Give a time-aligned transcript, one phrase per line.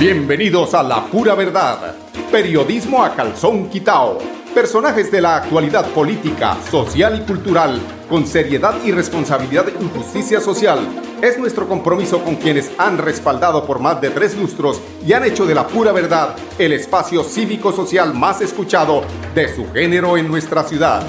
[0.00, 1.94] Bienvenidos a La Pura Verdad,
[2.32, 4.16] periodismo a calzón quitao.
[4.54, 10.78] Personajes de la actualidad política, social y cultural, con seriedad y responsabilidad en justicia social.
[11.20, 15.44] Es nuestro compromiso con quienes han respaldado por más de tres lustros y han hecho
[15.44, 19.02] de la pura verdad el espacio cívico-social más escuchado
[19.34, 21.02] de su género en nuestra ciudad.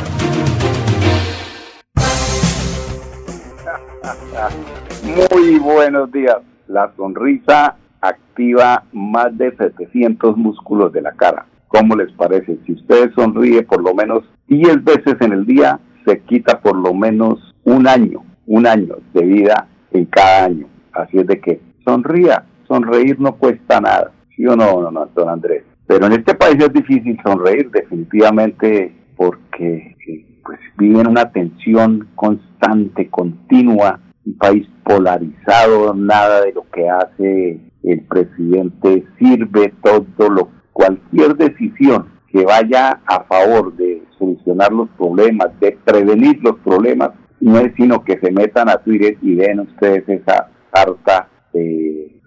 [5.31, 6.39] Muy buenos días.
[6.67, 11.45] La sonrisa activa más de 700 músculos de la cara.
[11.67, 12.57] ¿Cómo les parece?
[12.65, 16.93] Si usted sonríe por lo menos 10 veces en el día, se quita por lo
[16.93, 20.67] menos un año, un año de vida en cada año.
[20.91, 24.11] Así es de que sonría, sonreír no cuesta nada.
[24.35, 25.63] ¿Sí o no, no, no, don Andrés?
[25.88, 33.09] Pero en este país es difícil sonreír definitivamente porque eh, pues viven una tensión constante,
[33.09, 41.36] continua, un país polarizado, nada de lo que hace el presidente sirve todo lo cualquier
[41.36, 47.73] decisión que vaya a favor de solucionar los problemas, de prevenir los problemas, no es
[47.75, 52.22] sino que se metan a Twitter y ven ustedes esa harta de,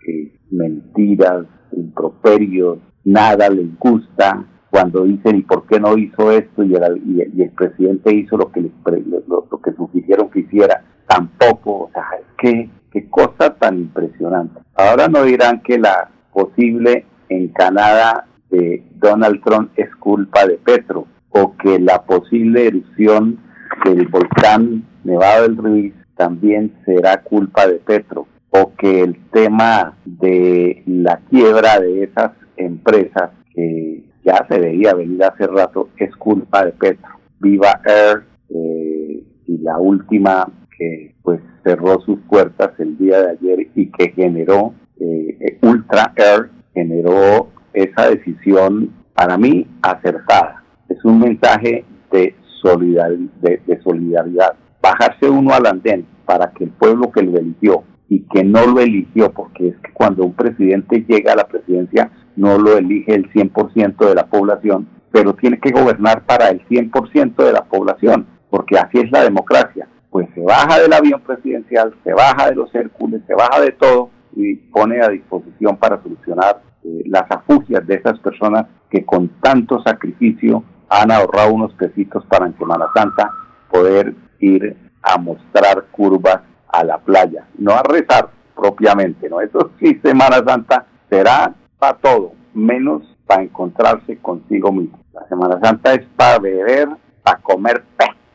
[0.51, 7.51] mentiras, improperios, nada les gusta cuando dicen y por qué no hizo esto y el,
[7.57, 12.71] presidente hizo lo que lo, lo que sugirieron que hiciera, tampoco, o sea, es que
[12.95, 14.61] Qué cosa tan impresionante.
[14.77, 21.57] Ahora no dirán que la posible encanada de Donald Trump es culpa de Petro o
[21.57, 23.41] que la posible erupción
[23.85, 30.85] del volcán Nevado del Ruiz también será culpa de Petro o que el tema de
[30.87, 36.71] la quiebra de esas empresas que ya se veía venir hace rato es culpa de
[36.71, 37.11] Petro.
[37.41, 40.47] Viva Air eh, y la última
[40.79, 46.51] que pues cerró sus puertas el día de ayer y que generó eh, Ultra Air,
[46.73, 50.65] generó esa decisión para mí acertada.
[50.89, 54.55] Es un mensaje de, de, solidaridad.
[54.81, 58.81] Bajarse uno al andén para que el pueblo que lo eligió y que no lo
[58.81, 63.31] eligió, porque es que cuando un presidente llega a la presidencia no lo elige el
[63.33, 68.77] 100% de la población, pero tiene que gobernar para el 100% de la población, porque
[68.79, 73.21] así es la democracia pues se baja del avión presidencial, se baja de los Hércules,
[73.27, 78.21] se baja de todo y pone a disposición para solucionar eh, las afugias de esas
[78.21, 83.29] personas que con tanto sacrificio han ahorrado unos pesitos para en Semana Santa
[83.69, 89.41] poder ir a mostrar curvas a la playa, no a rezar propiamente, ¿no?
[89.41, 94.97] Eso sí, Semana Santa será para todo, menos para encontrarse consigo mismo.
[95.13, 96.89] La Semana Santa es para beber,
[97.25, 97.83] para comer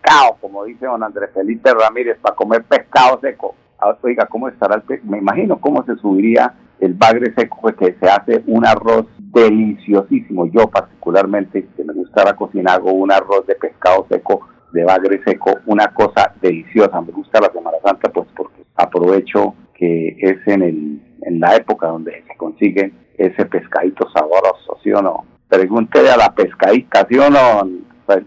[0.02, 3.56] pesca como dice don Andrés Felipe Ramírez, para comer pescado seco.
[3.80, 5.12] Ah, oiga, ¿cómo estará el pescado?
[5.12, 10.46] Me imagino cómo se subiría el bagre seco, pues que se hace un arroz deliciosísimo.
[10.48, 15.22] Yo particularmente, que me gusta la cocina, hago un arroz de pescado seco, de bagre
[15.26, 17.02] seco, una cosa deliciosa.
[17.02, 21.88] Me gusta la Semana Santa, pues porque aprovecho que es en, el, en la época
[21.88, 25.26] donde se consigue ese pescadito sabroso, ¿sí o no?
[25.48, 27.68] Pregúntele a la pescadita, ¿sí o no,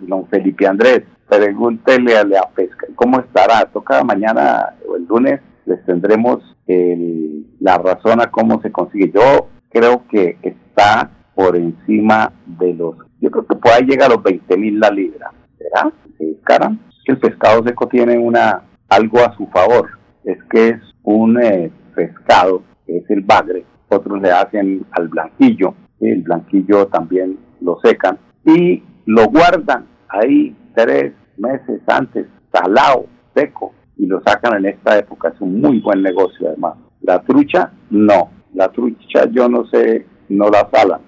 [0.01, 1.03] don Felipe Andrés?
[1.39, 3.65] Pregúntele a la pesca cómo estará.
[3.73, 6.43] Toca mañana o el lunes les tendremos
[7.61, 9.11] la razón a cómo se consigue.
[9.15, 14.23] Yo creo que está por encima de los, yo creo que puede llegar a los
[14.23, 15.31] 20 mil la libra.
[15.59, 15.93] ¿Será?
[16.19, 19.91] Que el pescado seco tiene una algo a su favor.
[20.25, 23.65] Es que es un eh, pescado, que es el bagre.
[23.89, 25.75] Otros le hacen al blanquillo.
[26.01, 34.07] El blanquillo también lo secan y lo guardan ahí tres meses antes, salado, seco, y
[34.07, 35.29] lo sacan en esta época.
[35.29, 36.75] Es un muy buen negocio además.
[37.03, 38.31] La trucha, no.
[38.55, 41.01] La trucha yo no sé, no la salan.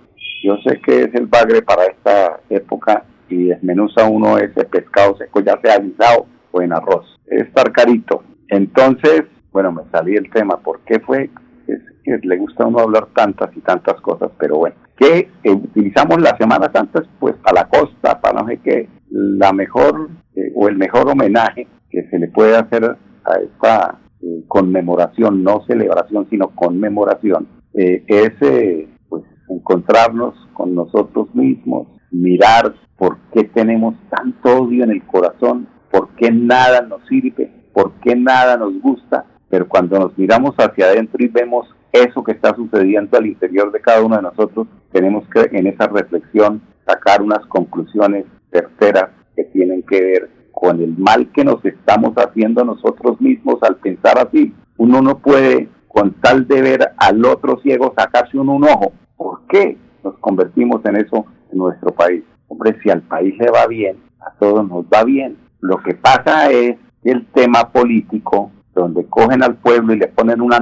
[0.43, 5.41] Yo sé que es el bagre para esta época y desmenuza uno ese pescado seco,
[5.41, 7.06] ya sea guisado o en arroz.
[7.27, 8.23] Es estar carito.
[8.49, 10.59] Entonces, bueno, me salí el tema.
[10.59, 11.31] ¿Por qué fue?
[11.67, 14.76] Es que le gusta a uno hablar tantas y tantas cosas, pero bueno.
[14.96, 19.52] Que eh, utilizamos la Semana Santa, pues, a la costa, para no sé qué, la
[19.52, 22.85] mejor eh, o el mejor homenaje que se le puede hacer
[23.25, 28.32] a esta eh, conmemoración, no celebración, sino conmemoración, es
[29.08, 36.11] pues encontrarnos con nosotros mismos, mirar por qué tenemos tanto odio en el corazón, por
[36.17, 41.25] qué nada nos sirve, por qué nada nos gusta, pero cuando nos miramos hacia adentro
[41.25, 45.56] y vemos eso que está sucediendo al interior de cada uno de nosotros, tenemos que
[45.56, 51.44] en esa reflexión sacar unas conclusiones terceras que tienen que ver con el mal que
[51.44, 54.52] nos estamos haciendo nosotros mismos al pensar así.
[54.76, 58.93] Uno no puede con tal de ver al otro ciego sacarse un, un ojo.
[59.17, 62.25] ¿Por qué nos convertimos en eso en nuestro país?
[62.49, 65.37] Hombre, si al país le va bien, a todos nos va bien.
[65.61, 70.61] Lo que pasa es el tema político, donde cogen al pueblo y le ponen una,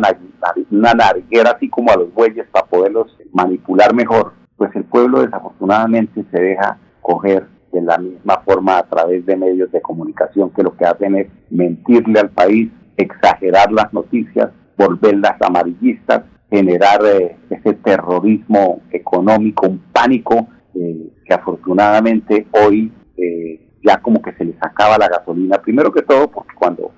[0.71, 6.25] una narguera así como a los bueyes para poderlos manipular mejor, pues el pueblo desafortunadamente
[6.31, 10.77] se deja coger de la misma forma a través de medios de comunicación que lo
[10.77, 18.83] que hacen es mentirle al país, exagerar las noticias, volverlas amarillistas, generar eh, ese terrorismo
[18.91, 25.09] económico, un pánico eh, que afortunadamente hoy eh, ya como que se les acaba la
[25.09, 25.63] gasolina.
[25.63, 26.93] Primero que todo porque cuando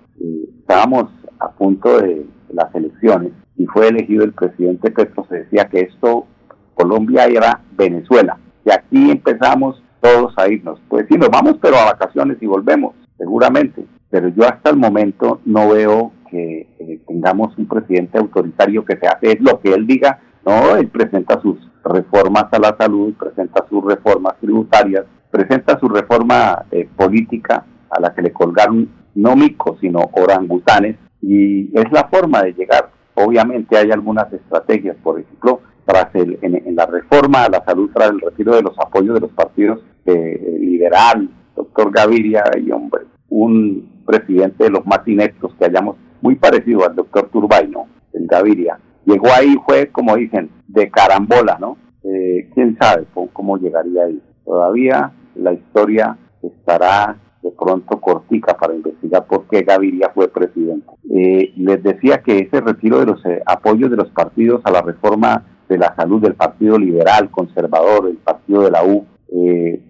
[0.61, 1.06] estábamos
[1.38, 6.26] a punto de las elecciones y fue elegido el presidente Petro, se decía que esto,
[6.75, 8.38] Colombia era Venezuela.
[8.64, 10.81] Y aquí empezamos todos a irnos.
[10.88, 13.84] Pues sí, nos vamos, pero a vacaciones y volvemos, seguramente.
[14.11, 19.06] Pero yo hasta el momento no veo que eh, tengamos un presidente autoritario que se
[19.06, 20.20] hace lo que él diga.
[20.44, 26.66] No, él presenta sus reformas a la salud, presenta sus reformas tributarias, presenta su reforma
[26.70, 32.43] eh, política a la que le colgaron no micos, sino orangutanes, y es la forma
[32.43, 32.90] de llegar.
[33.14, 38.11] Obviamente hay algunas estrategias, por ejemplo, tras el, en, la reforma a la salud, tras
[38.11, 44.02] el retiro de los apoyos de los partidos eh, liberal, doctor Gaviria, y hombre, un
[44.05, 47.87] presidente de los más ineptos que hayamos, muy parecido al doctor Turbay, ¿no?
[48.12, 48.78] El Gaviria.
[49.05, 51.76] Llegó ahí, fue, como dicen, de carambola, ¿no?
[52.02, 54.20] Eh, ¿Quién sabe cómo llegaría ahí?
[54.44, 60.87] Todavía la historia estará de pronto cortica para investigar por qué Gaviria fue presidente.
[61.14, 64.81] Eh, les decía que ese retiro de los eh, apoyos de los partidos a la
[64.81, 69.82] reforma de la salud del Partido Liberal, Conservador, el Partido de la U, eh,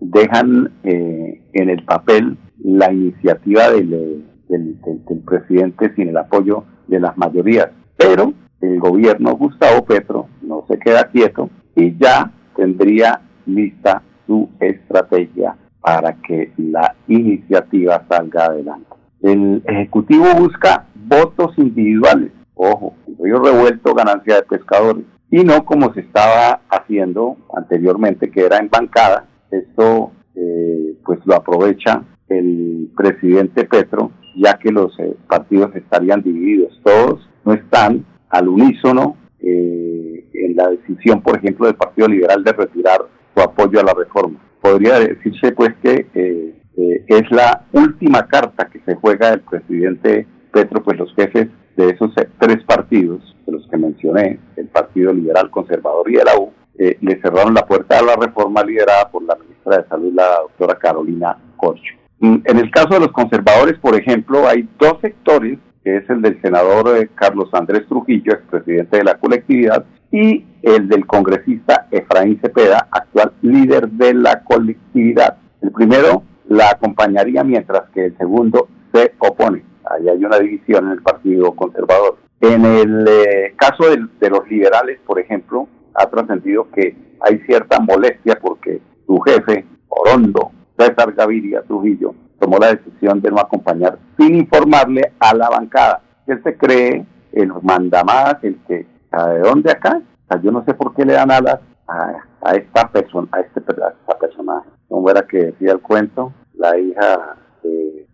[0.00, 4.76] dejan en el papel la iniciativa del, del,
[5.24, 7.68] presidente sin el apoyo de las mayorías.
[7.96, 15.56] Pero el gobierno Gustavo Petro no se queda quieto y ya tendría lista su estrategia
[15.84, 18.88] para que la iniciativa salga adelante.
[19.20, 26.00] El Ejecutivo busca votos individuales, ojo, río revuelto, ganancia de pescadores, y no como se
[26.00, 29.26] estaba haciendo anteriormente, que era en bancada.
[29.50, 36.80] Esto eh, pues lo aprovecha el presidente Petro, ya que los eh, partidos estarían divididos,
[36.82, 42.52] todos no están al unísono eh, en la decisión, por ejemplo, del Partido Liberal de
[42.52, 43.02] retirar
[43.34, 44.38] su apoyo a la reforma
[44.84, 50.26] podría decirse pues que eh, eh, es la última carta que se juega el presidente
[50.52, 55.50] Petro, pues los jefes de esos tres partidos, de los que mencioné, el Partido Liberal
[55.50, 59.24] Conservador y el la U, eh, le cerraron la puerta a la reforma liderada por
[59.24, 61.94] la ministra de Salud, la doctora Carolina Corcho.
[62.20, 66.22] Mm, en el caso de los conservadores, por ejemplo, hay dos sectores, que es el
[66.22, 72.88] del senador Carlos Andrés Trujillo, expresidente de la colectividad, y el del congresista Efraín Cepeda,
[72.90, 75.36] actual líder de la colectividad.
[75.60, 79.62] El primero la acompañaría mientras que el segundo se opone.
[79.84, 82.16] Ahí hay una división en el Partido Conservador.
[82.40, 88.38] En el eh, caso de, los liberales, por ejemplo, ha trascendido que hay cierta molestia
[88.40, 95.12] porque su jefe, Orondo, César Gaviria Trujillo, tomó la decisión de no acompañar sin informarle
[95.18, 96.02] a la bancada.
[96.26, 100.00] Él se cree el mandamás, el que ¿de dónde acá?
[100.42, 104.68] Yo no sé por qué le dan alas a, esta persona, a este esta personaje.
[104.88, 106.32] ¿Cómo era que decía el cuento?
[106.54, 108.06] La hija de,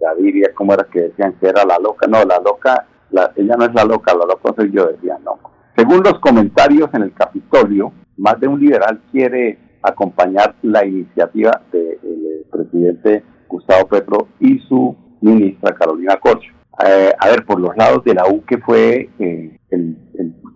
[0.00, 2.06] Gaviria, ¿cómo era que decían que era la loca?
[2.06, 2.86] No, la loca,
[3.36, 5.38] ella no es la loca, la loca soy yo, decía no.
[5.76, 12.46] Según los comentarios en el Capitolio, más de un liberal quiere acompañar la iniciativa del
[12.50, 16.52] presidente Gustavo Petro y su ministra Carolina Corcho.
[16.84, 19.96] Eh, a ver, por los lados de la U, que fue eh, el,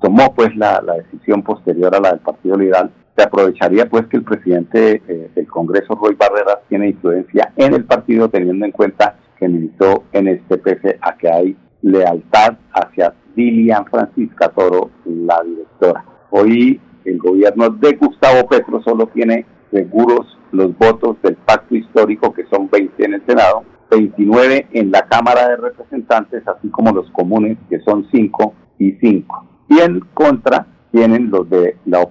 [0.00, 4.24] tomó pues la, decisión posterior a la del Partido Liberal, se aprovecharía pues que el
[4.24, 9.48] presidente eh, del Congreso, Roy Barreras, tiene influencia en el partido, teniendo en cuenta que
[9.48, 16.04] militó en este pese a que hay lealtad hacia Dilian Francisca Toro, la directora.
[16.30, 22.46] Hoy el gobierno de Gustavo Petro solo tiene seguros los votos del pacto histórico, que
[22.46, 27.58] son 20 en el Senado, 29 en la Cámara de Representantes, así como los comunes,
[27.68, 29.47] que son 5 y 5.
[29.68, 32.06] Y en contra tienen los de la,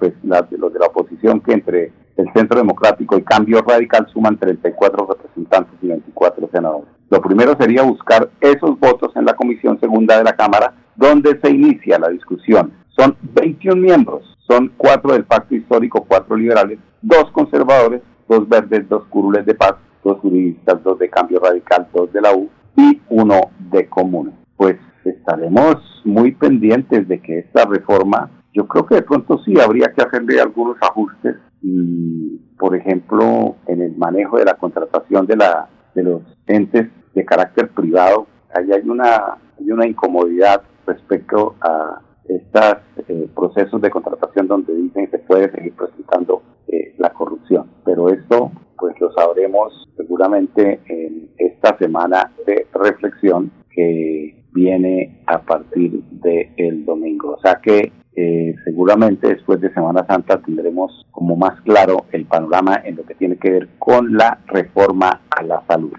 [0.52, 5.74] los de la oposición, que entre el Centro Democrático y Cambio Radical suman 34 representantes
[5.82, 6.90] y 24 senadores.
[7.10, 11.52] Lo primero sería buscar esos votos en la Comisión Segunda de la Cámara, donde se
[11.52, 12.74] inicia la discusión.
[12.90, 19.06] Son 21 miembros, son cuatro del Pacto Histórico, cuatro liberales, dos conservadores, dos verdes, dos
[19.10, 19.76] curules de paz
[20.08, 24.34] dos juristas, dos de Cambio Radical, dos de la U y uno de Común.
[24.56, 24.78] Pues
[25.10, 30.04] estaremos muy pendientes de que esta reforma, yo creo que de pronto sí habría que
[30.04, 36.04] hacerle algunos ajustes y, por ejemplo, en el manejo de la contratación de, la, de
[36.04, 43.30] los entes de carácter privado, ahí hay una, hay una incomodidad respecto a estos eh,
[43.36, 47.70] procesos de contratación donde dicen que se puede seguir presentando eh, la corrupción.
[47.86, 56.02] Pero esto pues lo sabremos seguramente en esta semana de reflexión que viene a partir
[56.10, 57.36] del domingo.
[57.36, 62.82] O sea que eh, seguramente después de Semana Santa tendremos como más claro el panorama
[62.84, 65.94] en lo que tiene que ver con la reforma a la salud.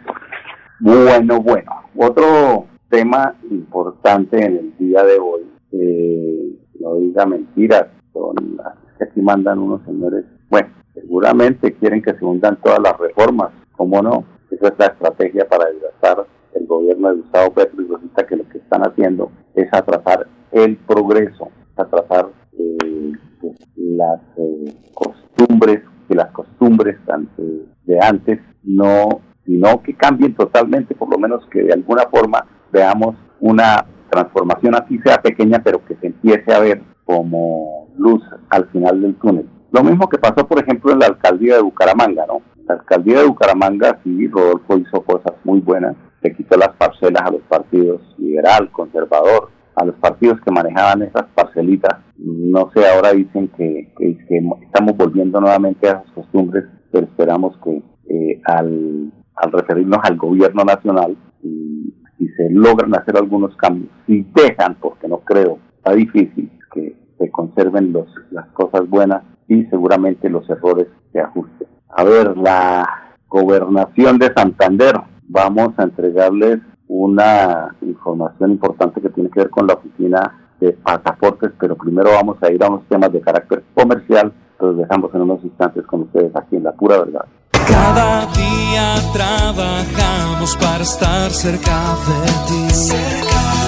[0.80, 8.58] Bueno, bueno, otro tema importante en el día de hoy, eh, no diga mentiras, son
[8.98, 14.02] que aquí mandan unos señores, bueno, seguramente quieren que se hundan todas las reformas, ¿cómo
[14.02, 14.24] no?
[14.50, 16.26] Esa es la estrategia para desgastar
[16.58, 20.76] el gobierno de Gustavo Petro y resulta que lo que están haciendo es atrasar el
[20.76, 26.96] progreso, atrasar eh, pues, las eh, costumbres, que las costumbres
[27.84, 33.16] de antes no, sino que cambien totalmente, por lo menos que de alguna forma veamos
[33.40, 39.00] una transformación así sea pequeña, pero que se empiece a ver como luz al final
[39.00, 39.48] del túnel.
[39.70, 42.40] Lo mismo que pasó, por ejemplo, en la alcaldía de Bucaramanga, ¿no?
[42.68, 47.30] La alcaldía de Bucaramanga, sí, Rodolfo hizo cosas muy buenas, le quitó las parcelas a
[47.30, 51.98] los partidos liberal, conservador, a los partidos que manejaban esas parcelitas.
[52.18, 53.90] No sé, ahora dicen que,
[54.60, 59.12] estamos volviendo nuevamente a esas costumbres, pero esperamos que eh, al,
[59.50, 65.20] referirnos al gobierno nacional, y si se logran hacer algunos cambios, si dejan, porque no
[65.20, 71.20] creo, está difícil que se conserven los, las cosas buenas y seguramente los errores se
[71.20, 71.77] ajusten.
[71.98, 72.88] A ver, la
[73.28, 79.74] gobernación de Santander, vamos a entregarles una información importante que tiene que ver con la
[79.74, 84.76] oficina de pasaportes, pero primero vamos a ir a unos temas de carácter comercial, los
[84.76, 87.24] dejamos en unos instantes con ustedes aquí en La Pura Verdad.
[87.66, 92.94] Cada día trabajamos para estar cerca de ti.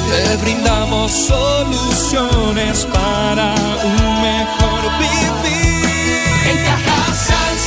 [0.08, 5.59] Te brindamos soluciones para un mejor vivir.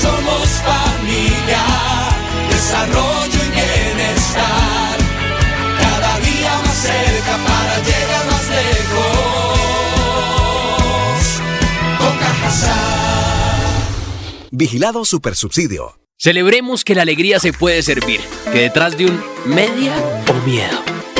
[0.04, 1.64] Somos familia,
[2.50, 4.98] desarrollo y bienestar.
[5.80, 9.62] Cada día más cerca para llegar más lejos.
[12.00, 12.82] Con Cajasal.
[14.52, 15.98] Vigilado Supersubsidio.
[16.18, 18.20] Celebremos que la alegría se puede servir,
[18.52, 19.94] que detrás de un media
[20.30, 20.93] o miedo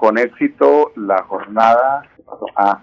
[0.00, 2.02] con éxito la jornada.
[2.56, 2.80] Ah,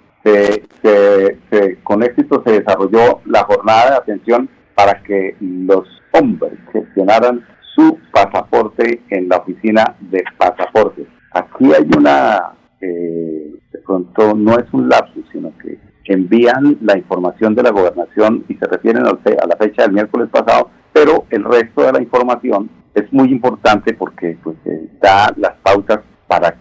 [1.84, 7.44] con éxito se desarrolló la jornada de atención para que los hombres gestionaran
[7.76, 11.08] su pasaporte en la oficina de pasaportes.
[11.32, 17.56] Aquí hay una, eh, de pronto no es un lapsus, sino que envían la información
[17.56, 21.82] de la gobernación y se refieren a la fecha del miércoles pasado, pero el resto
[21.84, 24.58] de la información es muy importante porque pues
[25.02, 26.57] da las pautas para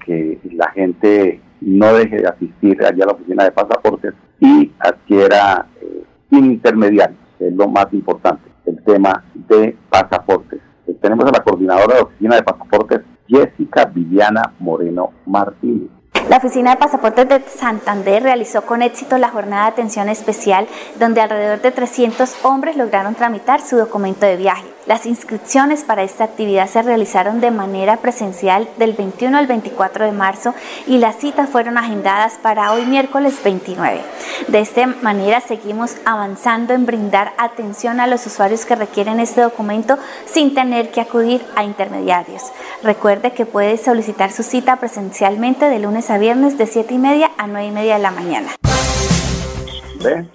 [0.76, 7.18] gente no deje de asistir allá a la oficina de pasaportes y adquiera eh, intermediarios,
[7.40, 10.60] es lo más importante, el tema de pasaportes.
[11.00, 15.88] Tenemos a la coordinadora de la oficina de pasaportes, Jessica Viviana Moreno Martínez.
[16.28, 20.66] La Oficina de Pasaportes de Santander realizó con éxito la jornada de atención especial
[20.98, 24.64] donde alrededor de 300 hombres lograron tramitar su documento de viaje.
[24.86, 30.12] Las inscripciones para esta actividad se realizaron de manera presencial del 21 al 24 de
[30.12, 30.54] marzo
[30.86, 34.00] y las citas fueron agendadas para hoy miércoles 29.
[34.48, 39.98] De esta manera seguimos avanzando en brindar atención a los usuarios que requieren este documento
[40.24, 42.42] sin tener que acudir a intermediarios.
[42.82, 47.30] Recuerde que puede solicitar su cita presencialmente de lunes a viernes de 7 y media
[47.38, 48.48] a 9 y media de la mañana.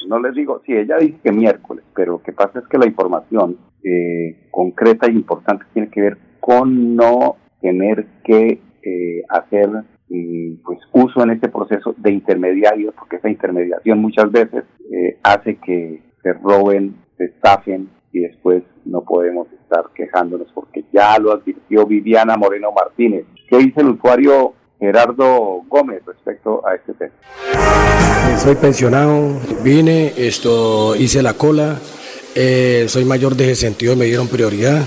[0.07, 2.87] No les digo, sí, ella dice que miércoles, pero lo que pasa es que la
[2.87, 9.69] información eh, concreta y importante tiene que ver con no tener que eh, hacer
[10.09, 15.55] mm, pues uso en este proceso de intermediarios, porque esa intermediación muchas veces eh, hace
[15.57, 21.85] que se roben, se estafen y después no podemos estar quejándonos porque ya lo advirtió
[21.85, 23.25] Viviana Moreno Martínez.
[23.47, 27.13] ¿Qué dice el usuario Gerardo Gómez respecto a este tema?
[27.53, 31.77] Eh, soy pensionado, vine, esto, hice la cola,
[32.33, 34.83] eh, soy mayor de ese sentido, me dieron prioridad.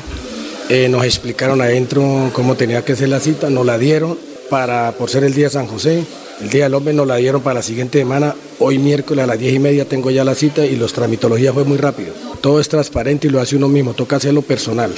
[0.68, 4.18] Eh, nos explicaron adentro cómo tenía que ser la cita, nos la dieron
[4.50, 6.04] para, por ser el día San José.
[6.40, 8.34] El día del hombre nos la dieron para la siguiente semana.
[8.58, 11.62] Hoy miércoles a las 10 y media tengo ya la cita y los tramitología fue
[11.62, 12.12] muy rápido.
[12.40, 14.92] Todo es transparente y lo hace uno mismo, toca hacerlo personal.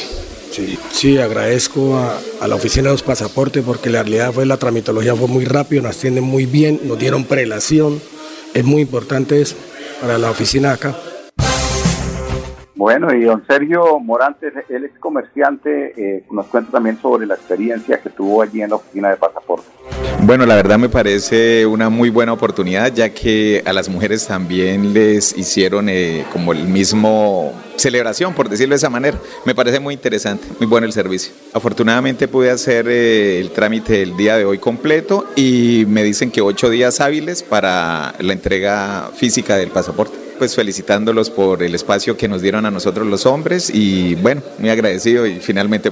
[0.50, 5.14] Sí, sí agradezco a, la oficina de los pasaportes porque la realidad fue la tramitología
[5.14, 8.00] fue muy rápido, nos atienden muy bien, nos dieron prelación.
[8.54, 9.56] Es muy importante eso
[10.00, 10.96] para la oficina acá.
[12.76, 17.98] Bueno, y don Sergio Morantes, él es comerciante, eh, nos cuenta también sobre la experiencia
[18.02, 19.66] que tuvo allí en la oficina de pasaporte.
[20.20, 24.92] Bueno, la verdad me parece una muy buena oportunidad, ya que a las mujeres también
[24.92, 29.16] les hicieron eh, como el mismo celebración, por decirlo de esa manera.
[29.46, 31.32] Me parece muy interesante, muy bueno el servicio.
[31.54, 36.42] Afortunadamente pude hacer eh, el trámite el día de hoy completo y me dicen que
[36.42, 42.28] ocho días hábiles para la entrega física del pasaporte pues felicitándolos por el espacio que
[42.28, 45.90] nos dieron a nosotros los hombres y bueno, muy agradecido y finalmente...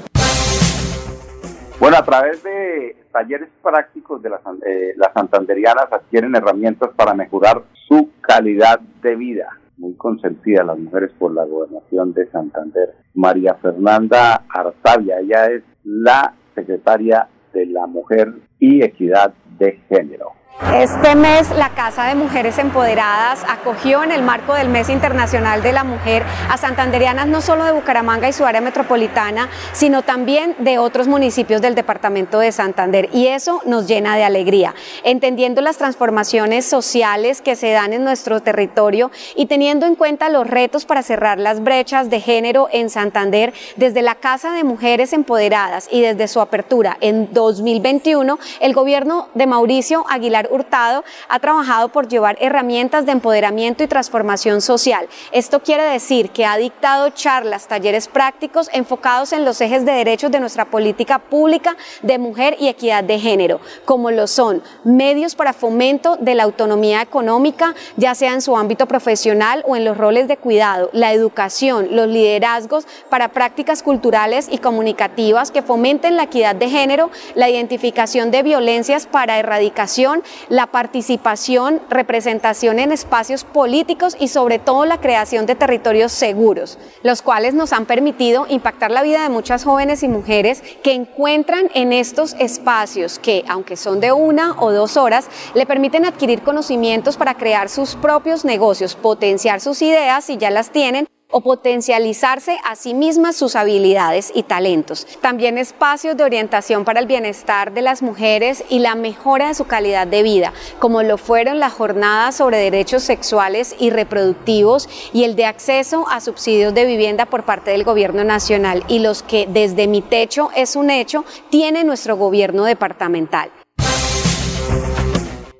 [1.80, 7.62] Bueno, a través de talleres prácticos de las, eh, las santanderianas adquieren herramientas para mejorar
[7.88, 9.48] su calidad de vida.
[9.76, 12.94] Muy consentida las mujeres por la gobernación de Santander.
[13.14, 20.32] María Fernanda Artavia, ella es la secretaria de la Mujer y Equidad de Género.
[20.62, 25.72] Este mes la Casa de Mujeres Empoderadas acogió en el marco del Mes Internacional de
[25.72, 30.78] la Mujer a santanderianas no solo de Bucaramanga y su área metropolitana, sino también de
[30.78, 33.08] otros municipios del departamento de Santander.
[33.12, 38.40] Y eso nos llena de alegría, entendiendo las transformaciones sociales que se dan en nuestro
[38.40, 43.52] territorio y teniendo en cuenta los retos para cerrar las brechas de género en Santander,
[43.74, 49.46] desde la Casa de Mujeres Empoderadas y desde su apertura en 2021, el gobierno de
[49.48, 55.08] Mauricio Aguilar Hurtado ha trabajado por llevar herramientas de empoderamiento y transformación social.
[55.32, 60.30] Esto quiere decir que ha dictado charlas, talleres prácticos enfocados en los ejes de derechos
[60.30, 65.52] de nuestra política pública de mujer y equidad de género, como lo son medios para
[65.52, 70.28] fomento de la autonomía económica, ya sea en su ámbito profesional o en los roles
[70.28, 76.54] de cuidado, la educación, los liderazgos para prácticas culturales y comunicativas que fomenten la equidad
[76.54, 84.28] de género, la identificación de violencias para erradicación la participación, representación en espacios políticos y
[84.28, 89.22] sobre todo la creación de territorios seguros, los cuales nos han permitido impactar la vida
[89.22, 94.60] de muchas jóvenes y mujeres que encuentran en estos espacios que, aunque son de una
[94.60, 100.24] o dos horas, le permiten adquirir conocimientos para crear sus propios negocios, potenciar sus ideas
[100.24, 105.04] si ya las tienen o potencializarse a sí mismas sus habilidades y talentos.
[105.20, 109.64] También espacios de orientación para el bienestar de las mujeres y la mejora de su
[109.64, 115.34] calidad de vida, como lo fueron las jornadas sobre derechos sexuales y reproductivos y el
[115.34, 119.88] de acceso a subsidios de vivienda por parte del gobierno nacional y los que desde
[119.88, 123.50] mi techo es un hecho tiene nuestro gobierno departamental.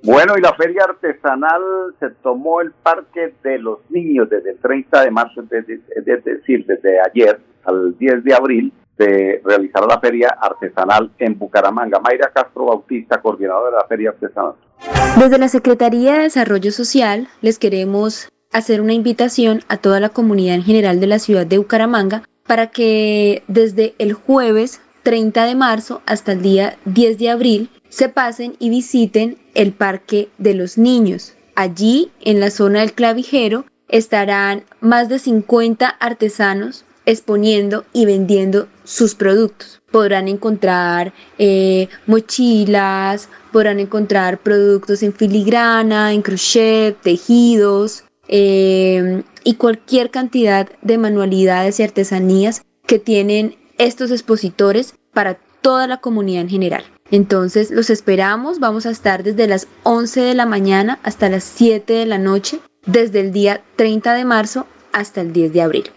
[0.04, 1.62] Bueno, y la feria artesanal
[1.98, 5.66] se tomó el Parque de los Niños desde el 30 de marzo, es
[6.04, 12.00] decir, desde ayer al 10 de abril, se realizará la feria artesanal en Bucaramanga.
[12.00, 14.52] Mayra Castro Bautista, coordinadora de la feria artesanal.
[15.18, 20.56] Desde la Secretaría de Desarrollo Social les queremos hacer una invitación a toda la comunidad
[20.56, 26.02] en general de la ciudad de Bucaramanga para que desde el jueves 30 de marzo
[26.06, 31.34] hasta el día 10 de abril se pasen y visiten el Parque de los Niños.
[31.54, 39.14] Allí, en la zona del clavijero, estarán más de 50 artesanos exponiendo y vendiendo sus
[39.14, 39.80] productos.
[39.92, 50.10] Podrán encontrar eh, mochilas, podrán encontrar productos en filigrana, en crochet, tejidos eh, y cualquier
[50.10, 56.84] cantidad de manualidades y artesanías que tienen estos expositores para toda la comunidad en general.
[57.10, 61.92] Entonces los esperamos, vamos a estar desde las 11 de la mañana hasta las 7
[61.92, 65.90] de la noche, desde el día 30 de marzo hasta el 10 de abril.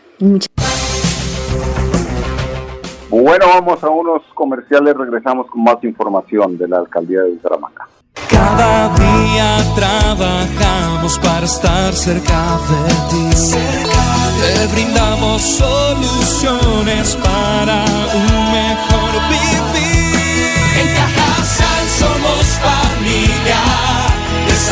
[3.09, 7.87] Bueno, vamos a unos comerciales, regresamos con más información de la alcaldía de Bucaramanga.
[8.29, 13.29] Cada día trabajamos para estar cerca de ti.
[14.39, 18.46] Te brindamos soluciones para un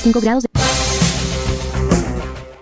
[0.00, 0.48] 35 grados de...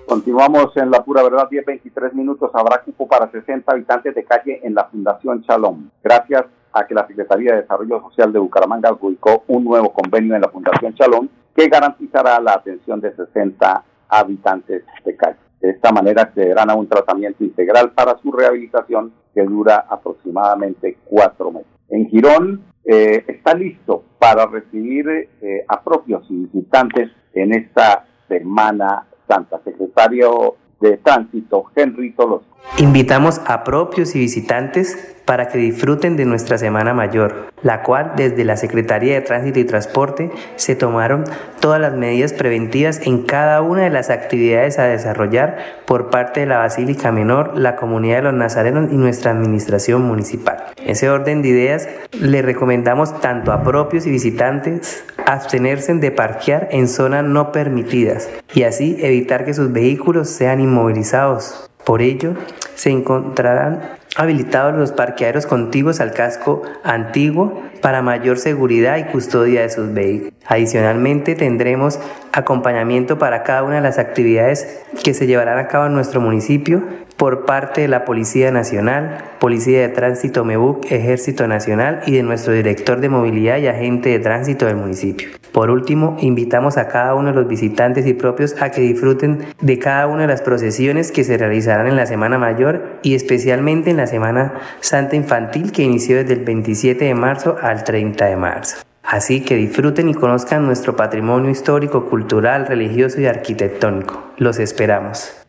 [0.06, 2.50] Continuamos en la pura verdad, 10-23 minutos.
[2.54, 5.90] Habrá cupo para 60 habitantes de calle en la Fundación Shalom.
[6.02, 10.42] Gracias a que la Secretaría de Desarrollo Social de Bucaramanga ubicó un nuevo convenio en
[10.42, 15.38] la Fundación Shalom que garantizará la atención de 60 habitantes de calle.
[15.60, 21.50] De esta manera accederán a un tratamiento integral para su rehabilitación que dura aproximadamente cuatro
[21.50, 21.68] meses.
[21.90, 29.60] En Girón eh, está listo para recibir eh, a propios visitantes en esta Semana Santa.
[29.64, 32.42] Secretario de Tránsito, Henry Tolos.
[32.78, 38.44] Invitamos a propios y visitantes para que disfruten de nuestra Semana Mayor, la cual desde
[38.44, 41.24] la Secretaría de Tránsito y Transporte se tomaron
[41.58, 46.46] todas las medidas preventivas en cada una de las actividades a desarrollar por parte de
[46.46, 50.66] la Basílica Menor, la comunidad de los nazarenos y nuestra administración municipal.
[50.76, 56.68] En ese orden de ideas, le recomendamos tanto a propios y visitantes abstenerse de parquear
[56.70, 61.67] en zonas no permitidas y así evitar que sus vehículos sean inmovilizados.
[61.84, 62.34] Por ello,
[62.74, 69.70] se encontrarán habilitados los parqueaderos contiguos al casco antiguo para mayor seguridad y custodia de
[69.70, 70.34] sus vehículos.
[70.46, 72.00] Adicionalmente tendremos
[72.32, 76.82] acompañamiento para cada una de las actividades que se llevarán a cabo en nuestro municipio
[77.18, 82.52] por parte de la Policía Nacional, Policía de Tránsito MEBUC, Ejército Nacional y de nuestro
[82.52, 85.28] director de movilidad y agente de tránsito del municipio.
[85.52, 89.78] Por último, invitamos a cada uno de los visitantes y propios a que disfruten de
[89.80, 93.96] cada una de las procesiones que se realizarán en la Semana Mayor y especialmente en
[93.96, 98.76] la Semana Santa Infantil que inició desde el 27 de marzo al 30 de marzo.
[99.02, 104.22] Así que disfruten y conozcan nuestro patrimonio histórico, cultural, religioso y arquitectónico.
[104.36, 105.47] Los esperamos.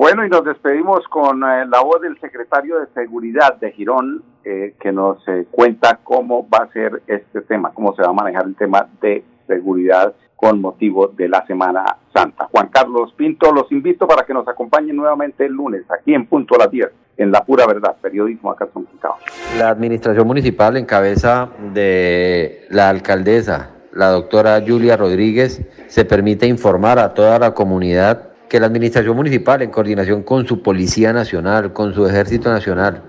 [0.00, 4.74] Bueno, y nos despedimos con eh, la voz del secretario de Seguridad de Girón, eh,
[4.80, 8.46] que nos eh, cuenta cómo va a ser este tema, cómo se va a manejar
[8.46, 11.84] el tema de seguridad con motivo de la Semana
[12.14, 12.48] Santa.
[12.50, 16.54] Juan Carlos Pinto, los invito para que nos acompañen nuevamente el lunes, aquí en Punto
[16.54, 18.88] a las 10, en La Pura Verdad, periodismo acá son
[19.58, 26.98] La administración municipal en cabeza de la alcaldesa, la doctora Julia Rodríguez, se permite informar
[26.98, 31.94] a toda la comunidad que la Administración Municipal, en coordinación con su Policía Nacional, con
[31.94, 33.00] su Ejército Nacional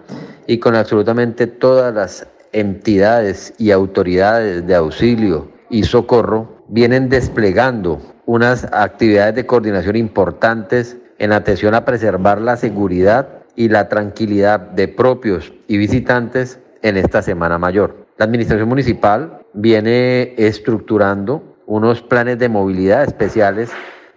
[0.45, 8.65] y con absolutamente todas las entidades y autoridades de auxilio y socorro, vienen desplegando unas
[8.71, 15.54] actividades de coordinación importantes en atención a preservar la seguridad y la tranquilidad de propios
[15.67, 18.06] y visitantes en esta Semana Mayor.
[18.17, 23.71] La Administración Municipal viene estructurando unos planes de movilidad especiales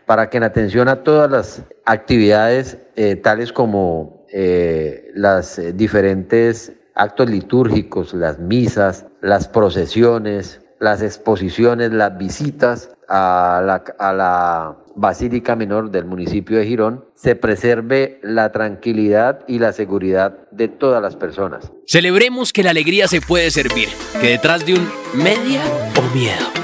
[0.06, 6.72] para que en atención a todas las actividades, eh, tales como eh, las eh, diferentes
[6.94, 15.56] actos litúrgicos, las misas, las procesiones, las exposiciones, las visitas a la, a la Basílica
[15.56, 21.16] Menor del municipio de Girón, se preserve la tranquilidad y la seguridad de todas las
[21.16, 21.72] personas.
[21.86, 23.88] Celebremos que la alegría se puede servir,
[24.20, 25.62] que detrás de un media
[25.98, 26.63] o miedo